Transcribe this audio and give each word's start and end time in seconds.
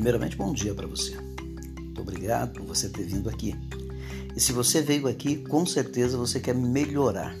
Primeiramente, 0.00 0.34
bom 0.34 0.54
dia 0.54 0.74
para 0.74 0.86
você. 0.86 1.14
Muito 1.78 2.00
obrigado 2.00 2.54
por 2.54 2.64
você 2.64 2.88
ter 2.88 3.04
vindo 3.04 3.28
aqui. 3.28 3.54
E 4.34 4.40
se 4.40 4.50
você 4.50 4.80
veio 4.80 5.06
aqui, 5.06 5.36
com 5.36 5.66
certeza 5.66 6.16
você 6.16 6.40
quer 6.40 6.54
melhorar. 6.54 7.36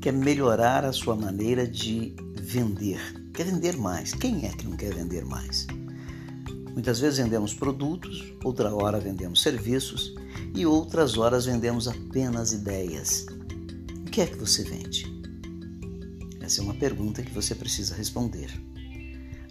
Quer 0.00 0.14
melhorar 0.14 0.86
a 0.86 0.94
sua 0.94 1.14
maneira 1.14 1.68
de 1.68 2.16
vender. 2.36 2.98
Quer 3.34 3.44
vender 3.44 3.76
mais. 3.76 4.14
Quem 4.14 4.46
é 4.46 4.48
que 4.48 4.66
não 4.66 4.78
quer 4.78 4.94
vender 4.94 5.26
mais? 5.26 5.66
Muitas 6.72 7.00
vezes 7.00 7.18
vendemos 7.18 7.52
produtos, 7.52 8.32
outra 8.42 8.74
hora 8.74 8.98
vendemos 8.98 9.42
serviços 9.42 10.14
e 10.54 10.64
outras 10.64 11.18
horas 11.18 11.44
vendemos 11.44 11.86
apenas 11.86 12.54
ideias. 12.54 13.26
O 14.06 14.10
que 14.10 14.22
é 14.22 14.26
que 14.26 14.38
você 14.38 14.64
vende? 14.64 15.04
Essa 16.40 16.62
é 16.62 16.64
uma 16.64 16.74
pergunta 16.74 17.22
que 17.22 17.30
você 17.30 17.54
precisa 17.54 17.94
responder. 17.94 18.48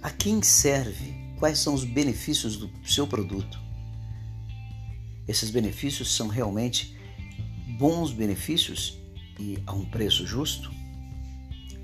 A 0.02 0.10
quem 0.10 0.42
serve? 0.42 1.23
Quais 1.44 1.60
são 1.60 1.74
os 1.74 1.84
benefícios 1.84 2.56
do 2.56 2.72
seu 2.86 3.06
produto? 3.06 3.60
Esses 5.28 5.50
benefícios 5.50 6.16
são 6.16 6.30
realmente 6.30 6.98
bons 7.78 8.14
benefícios 8.14 8.98
e 9.38 9.62
a 9.68 9.74
um 9.74 9.84
preço 9.84 10.26
justo? 10.26 10.72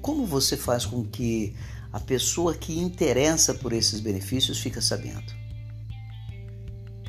Como 0.01 0.25
você 0.25 0.55
faz 0.55 0.85
com 0.85 1.03
que 1.03 1.57
a 1.91 1.99
pessoa 1.99 2.55
que 2.55 2.79
interessa 2.79 3.53
por 3.53 3.73
esses 3.73 3.99
benefícios 3.99 4.59
fica 4.59 4.79
sabendo. 4.81 5.33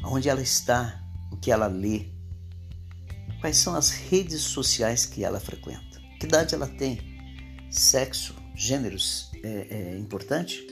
Onde 0.03 0.29
ela 0.29 0.43
está, 0.43 1.01
o 1.31 1.37
que 1.37 1.53
ela 1.53 1.69
lê, 1.69 2.07
quais 3.41 3.59
são 3.59 3.77
as 3.77 3.91
redes 3.91 4.41
sociais 4.41 5.07
que 5.07 5.23
ela 5.23 5.39
frequenta, 5.39 6.01
que 6.19 6.27
idade 6.27 6.53
ela 6.53 6.67
tem, 6.67 6.99
sexo, 7.71 8.35
gêneros? 8.57 9.31
É, 9.41 9.93
é 9.95 9.99
importante, 9.99 10.70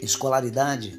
escolaridade. 0.00 0.98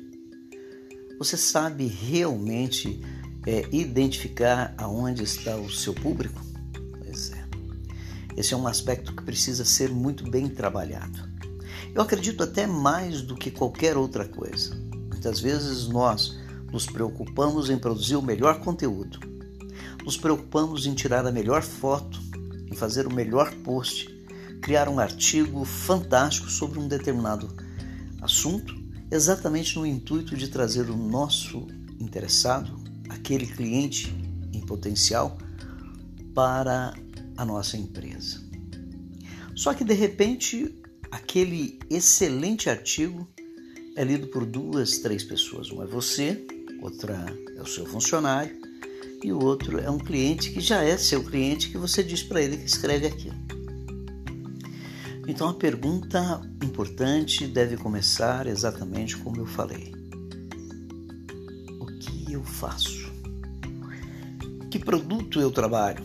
Você 1.17 1.35
sabe 1.37 1.87
realmente 1.87 3.01
é, 3.45 3.67
identificar 3.71 4.73
aonde 4.77 5.23
está 5.23 5.55
o 5.55 5.69
seu 5.69 5.93
público? 5.93 6.41
Pois 6.97 7.31
é. 7.31 7.45
Esse 8.37 8.53
é 8.53 8.57
um 8.57 8.67
aspecto 8.67 9.15
que 9.15 9.23
precisa 9.23 9.65
ser 9.65 9.89
muito 9.89 10.29
bem 10.29 10.47
trabalhado. 10.47 11.27
Eu 11.93 12.01
acredito 12.01 12.43
até 12.43 12.67
mais 12.67 13.21
do 13.21 13.35
que 13.35 13.51
qualquer 13.51 13.97
outra 13.97 14.27
coisa. 14.27 14.75
Muitas 15.09 15.39
vezes 15.39 15.87
nós 15.87 16.37
nos 16.71 16.85
preocupamos 16.85 17.69
em 17.69 17.77
produzir 17.77 18.15
o 18.15 18.21
melhor 18.21 18.59
conteúdo, 18.59 19.19
nos 20.03 20.15
preocupamos 20.15 20.85
em 20.85 20.93
tirar 20.93 21.25
a 21.25 21.31
melhor 21.31 21.63
foto, 21.63 22.19
em 22.71 22.75
fazer 22.75 23.07
o 23.07 23.13
melhor 23.13 23.53
post, 23.63 24.07
criar 24.61 24.87
um 24.87 24.99
artigo 24.99 25.65
fantástico 25.65 26.49
sobre 26.49 26.79
um 26.79 26.87
determinado 26.87 27.49
assunto, 28.21 28.78
exatamente 29.11 29.77
no 29.77 29.85
intuito 29.85 30.35
de 30.35 30.47
trazer 30.47 30.89
o 30.89 30.95
nosso 30.95 31.67
interessado, 31.99 32.79
aquele 33.09 33.47
cliente 33.47 34.13
em 34.53 34.61
potencial, 34.61 35.37
para 36.33 36.93
a 37.35 37.45
nossa 37.45 37.77
empresa. 37.77 38.41
Só 39.55 39.73
que 39.73 39.83
de 39.83 39.93
repente 39.93 40.73
aquele 41.11 41.79
excelente 41.89 42.69
artigo 42.69 43.27
é 43.95 44.03
lido 44.03 44.27
por 44.27 44.45
duas, 44.45 44.99
três 44.99 45.23
pessoas. 45.23 45.69
Uma 45.71 45.83
é 45.83 45.87
você, 45.87 46.45
outra 46.81 47.25
é 47.57 47.61
o 47.61 47.65
seu 47.65 47.85
funcionário 47.85 48.57
e 49.23 49.33
o 49.33 49.43
outro 49.43 49.79
é 49.79 49.89
um 49.89 49.97
cliente 49.97 50.51
que 50.51 50.61
já 50.61 50.83
é 50.83 50.97
seu 50.97 51.23
cliente 51.23 51.69
que 51.69 51.77
você 51.77 52.03
diz 52.03 52.23
para 52.23 52.41
ele 52.41 52.57
que 52.57 52.65
escreve 52.65 53.07
aquilo. 53.07 53.35
Então 55.29 55.47
a 55.47 55.53
pergunta 55.53 56.41
importante 56.63 57.45
deve 57.45 57.77
começar 57.77 58.47
exatamente 58.47 59.15
como 59.15 59.39
eu 59.39 59.45
falei. 59.45 59.93
O 61.79 61.85
que 61.99 62.33
eu 62.33 62.43
faço? 62.43 63.13
Que 64.71 64.79
produto 64.79 65.39
eu 65.39 65.51
trabalho? 65.51 66.03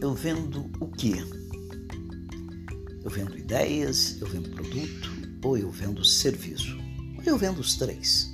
Eu 0.00 0.14
vendo 0.14 0.70
o 0.78 0.86
que? 0.86 1.16
Eu 3.02 3.10
vendo 3.10 3.36
ideias, 3.36 4.16
eu 4.20 4.28
vendo 4.28 4.50
produto 4.50 5.10
ou 5.42 5.58
eu 5.58 5.72
vendo 5.72 6.04
serviço. 6.04 6.78
Eu 7.26 7.36
vendo 7.36 7.58
os 7.58 7.74
três. 7.74 8.32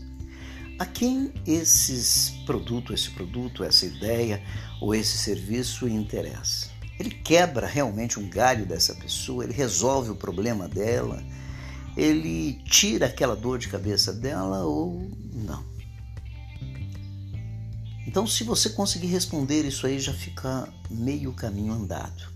A 0.78 0.84
quem 0.84 1.32
esses 1.46 2.34
produto, 2.44 2.92
esse 2.92 3.08
produto, 3.12 3.64
essa 3.64 3.86
ideia 3.86 4.42
ou 4.78 4.94
esse 4.94 5.16
serviço 5.16 5.88
interessa? 5.88 6.79
Ele 7.00 7.10
quebra 7.10 7.66
realmente 7.66 8.20
um 8.20 8.28
galho 8.28 8.66
dessa 8.66 8.94
pessoa, 8.94 9.42
ele 9.42 9.54
resolve 9.54 10.10
o 10.10 10.14
problema 10.14 10.68
dela, 10.68 11.24
ele 11.96 12.62
tira 12.64 13.06
aquela 13.06 13.34
dor 13.34 13.58
de 13.58 13.68
cabeça 13.68 14.12
dela 14.12 14.66
ou 14.66 15.10
não. 15.32 15.64
Então, 18.06 18.26
se 18.26 18.44
você 18.44 18.68
conseguir 18.68 19.06
responder 19.06 19.64
isso 19.64 19.86
aí, 19.86 19.98
já 19.98 20.12
fica 20.12 20.68
meio 20.90 21.32
caminho 21.32 21.72
andado. 21.72 22.28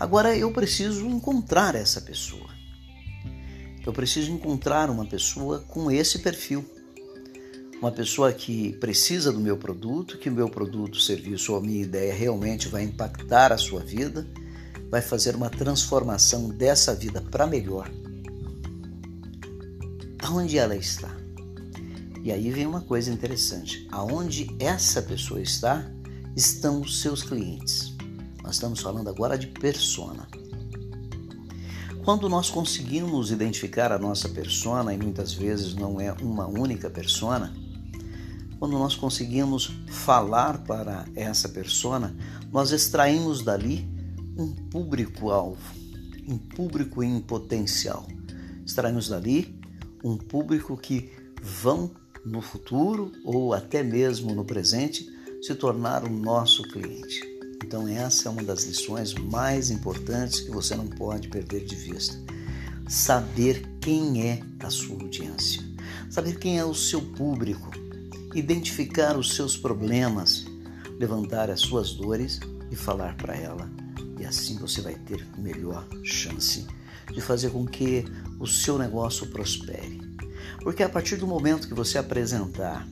Agora 0.00 0.34
eu 0.34 0.50
preciso 0.52 1.06
encontrar 1.06 1.74
essa 1.74 2.00
pessoa. 2.00 2.48
Eu 3.84 3.92
preciso 3.92 4.32
encontrar 4.32 4.88
uma 4.88 5.04
pessoa 5.04 5.60
com 5.68 5.90
esse 5.90 6.20
perfil. 6.20 6.64
Uma 7.80 7.92
pessoa 7.92 8.32
que 8.32 8.72
precisa 8.74 9.30
do 9.30 9.38
meu 9.38 9.58
produto, 9.58 10.16
que 10.16 10.30
o 10.30 10.32
meu 10.32 10.48
produto, 10.48 10.98
serviço 10.98 11.52
ou 11.52 11.58
a 11.58 11.60
minha 11.60 11.82
ideia 11.82 12.14
realmente 12.14 12.68
vai 12.68 12.82
impactar 12.82 13.52
a 13.52 13.58
sua 13.58 13.80
vida, 13.80 14.26
vai 14.90 15.02
fazer 15.02 15.36
uma 15.36 15.50
transformação 15.50 16.48
dessa 16.48 16.94
vida 16.94 17.20
para 17.20 17.46
melhor. 17.46 17.90
Aonde 20.22 20.56
ela 20.56 20.74
está? 20.74 21.14
E 22.22 22.32
aí 22.32 22.50
vem 22.50 22.66
uma 22.66 22.80
coisa 22.80 23.12
interessante. 23.12 23.86
Aonde 23.92 24.48
essa 24.58 25.02
pessoa 25.02 25.40
está, 25.40 25.86
estão 26.34 26.80
os 26.80 27.02
seus 27.02 27.22
clientes. 27.22 27.94
Nós 28.42 28.54
estamos 28.54 28.80
falando 28.80 29.10
agora 29.10 29.36
de 29.36 29.48
persona. 29.48 30.26
Quando 32.04 32.26
nós 32.28 32.48
conseguimos 32.48 33.30
identificar 33.30 33.92
a 33.92 33.98
nossa 33.98 34.28
persona, 34.30 34.94
e 34.94 34.96
muitas 34.96 35.34
vezes 35.34 35.74
não 35.74 36.00
é 36.00 36.12
uma 36.12 36.46
única 36.46 36.88
persona, 36.88 37.52
quando 38.58 38.72
nós 38.72 38.94
conseguimos 38.94 39.70
falar 39.88 40.58
para 40.64 41.04
essa 41.14 41.48
persona, 41.48 42.16
nós 42.50 42.70
extraímos 42.70 43.42
dali 43.42 43.88
um 44.36 44.52
público-alvo, 44.52 45.74
um 46.28 46.38
público 46.38 47.02
em 47.02 47.20
potencial. 47.20 48.06
Extraímos 48.64 49.08
dali 49.08 49.58
um 50.02 50.16
público 50.16 50.76
que 50.76 51.10
vão 51.42 51.90
no 52.24 52.40
futuro 52.40 53.12
ou 53.24 53.54
até 53.54 53.82
mesmo 53.82 54.34
no 54.34 54.44
presente 54.44 55.08
se 55.42 55.54
tornar 55.54 56.04
o 56.04 56.10
nosso 56.10 56.62
cliente. 56.64 57.20
Então, 57.64 57.86
essa 57.88 58.28
é 58.28 58.30
uma 58.30 58.42
das 58.42 58.64
lições 58.64 59.14
mais 59.14 59.70
importantes 59.70 60.40
que 60.40 60.50
você 60.50 60.74
não 60.74 60.86
pode 60.86 61.28
perder 61.28 61.64
de 61.64 61.74
vista. 61.74 62.16
Saber 62.88 63.66
quem 63.80 64.28
é 64.28 64.40
a 64.60 64.70
sua 64.70 64.94
audiência, 64.94 65.62
saber 66.08 66.38
quem 66.38 66.58
é 66.58 66.64
o 66.64 66.74
seu 66.74 67.00
público, 67.00 67.70
identificar 68.38 69.16
os 69.16 69.34
seus 69.34 69.56
problemas, 69.56 70.44
levantar 70.98 71.50
as 71.50 71.60
suas 71.60 71.94
dores 71.94 72.38
e 72.70 72.76
falar 72.76 73.16
para 73.16 73.34
ela. 73.34 73.70
E 74.18 74.24
assim 74.24 74.58
você 74.58 74.80
vai 74.80 74.94
ter 74.94 75.26
melhor 75.38 75.86
chance 76.04 76.66
de 77.12 77.20
fazer 77.20 77.50
com 77.50 77.66
que 77.66 78.04
o 78.38 78.46
seu 78.46 78.78
negócio 78.78 79.26
prospere. 79.28 80.00
Porque 80.62 80.82
a 80.82 80.88
partir 80.88 81.16
do 81.16 81.26
momento 81.26 81.68
que 81.68 81.74
você 81.74 81.98
apresentar 81.98 82.86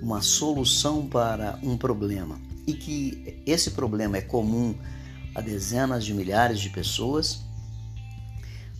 uma 0.00 0.20
solução 0.20 1.06
para 1.06 1.58
um 1.62 1.76
problema, 1.76 2.40
e 2.66 2.74
que 2.74 3.42
esse 3.46 3.72
problema 3.72 4.16
é 4.16 4.20
comum 4.20 4.74
a 5.34 5.40
dezenas 5.40 6.04
de 6.04 6.14
milhares 6.14 6.60
de 6.60 6.70
pessoas, 6.70 7.40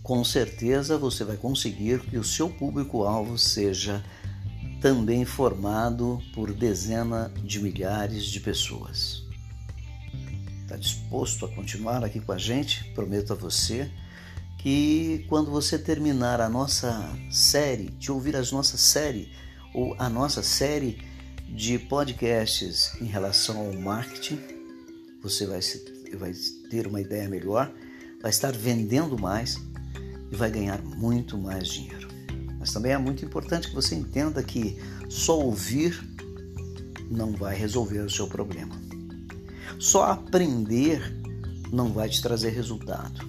com 0.01 0.23
certeza 0.23 0.97
você 0.97 1.23
vai 1.23 1.37
conseguir 1.37 2.01
que 2.01 2.17
o 2.17 2.23
seu 2.23 2.49
público-alvo 2.49 3.37
seja 3.37 4.03
também 4.83 5.23
formado 5.23 6.21
por 6.33 6.51
dezenas 6.51 7.31
de 7.41 7.57
milhares 7.61 8.25
de 8.25 8.41
pessoas. 8.41 9.23
Está 10.61 10.75
disposto 10.75 11.45
a 11.45 11.55
continuar 11.55 12.03
aqui 12.03 12.19
com 12.19 12.33
a 12.33 12.37
gente? 12.37 12.83
Prometo 12.93 13.31
a 13.31 13.35
você 13.37 13.89
que 14.57 15.25
quando 15.29 15.49
você 15.49 15.79
terminar 15.79 16.41
a 16.41 16.49
nossa 16.49 17.09
série, 17.31 17.91
de 17.91 18.11
ouvir 18.11 18.35
as 18.35 18.51
nossas 18.51 18.81
séries, 18.81 19.29
ou 19.73 19.95
a 19.97 20.09
nossa 20.09 20.43
série 20.43 21.01
de 21.47 21.79
podcasts 21.79 22.93
em 22.99 23.05
relação 23.05 23.65
ao 23.65 23.73
marketing, 23.73 24.37
você 25.21 25.45
vai, 25.45 25.61
se, 25.61 25.81
vai 26.17 26.33
ter 26.69 26.87
uma 26.87 26.99
ideia 26.99 27.29
melhor, 27.29 27.71
vai 28.21 28.31
estar 28.31 28.51
vendendo 28.51 29.17
mais 29.17 29.55
e 30.29 30.35
vai 30.35 30.51
ganhar 30.51 30.81
muito 30.81 31.37
mais 31.37 31.69
dinheiro. 31.69 32.02
Mas 32.63 32.71
também 32.71 32.93
é 32.93 32.97
muito 32.97 33.25
importante 33.25 33.67
que 33.67 33.75
você 33.75 33.93
entenda 33.93 34.41
que 34.41 34.79
só 35.09 35.37
ouvir 35.37 36.01
não 37.11 37.33
vai 37.33 37.53
resolver 37.53 37.99
o 37.99 38.09
seu 38.09 38.25
problema. 38.25 38.73
Só 39.77 40.05
aprender 40.05 41.13
não 41.73 41.91
vai 41.91 42.07
te 42.07 42.21
trazer 42.21 42.51
resultado. 42.51 43.19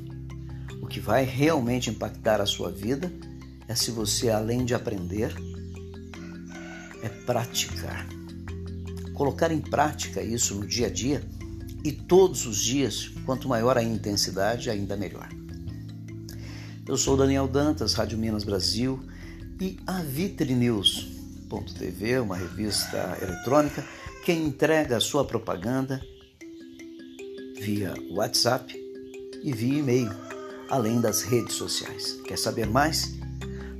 O 0.80 0.86
que 0.86 1.00
vai 1.00 1.24
realmente 1.24 1.90
impactar 1.90 2.40
a 2.40 2.46
sua 2.46 2.70
vida 2.70 3.12
é 3.66 3.74
se 3.74 3.90
você, 3.90 4.30
além 4.30 4.64
de 4.64 4.72
aprender, 4.72 5.34
é 7.02 7.08
praticar. 7.08 8.06
Colocar 9.14 9.50
em 9.50 9.60
prática 9.60 10.22
isso 10.22 10.54
no 10.54 10.64
dia 10.64 10.86
a 10.86 10.90
dia 10.90 11.24
e 11.82 11.90
todos 11.90 12.46
os 12.46 12.58
dias, 12.58 13.10
quanto 13.26 13.48
maior 13.48 13.76
a 13.76 13.82
intensidade, 13.82 14.70
ainda 14.70 14.96
melhor. 14.96 15.28
Eu 16.86 16.96
sou 16.96 17.16
Daniel 17.16 17.48
Dantas, 17.48 17.94
Rádio 17.94 18.16
Minas 18.16 18.44
Brasil 18.44 19.04
e 19.60 19.78
a 19.86 20.02
Vitrinews.tv, 20.02 22.18
uma 22.20 22.36
revista 22.36 23.16
eletrônica 23.20 23.84
que 24.24 24.32
entrega 24.32 24.96
a 24.96 25.00
sua 25.00 25.24
propaganda 25.24 26.00
via 27.60 27.94
WhatsApp 28.10 28.74
e 29.42 29.52
via 29.52 29.78
e-mail, 29.78 30.10
além 30.68 31.00
das 31.00 31.22
redes 31.22 31.54
sociais. 31.54 32.20
Quer 32.26 32.36
saber 32.38 32.66
mais? 32.66 33.14